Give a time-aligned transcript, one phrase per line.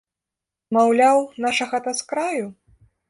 [0.77, 2.45] Маўляў, наша хата з краю?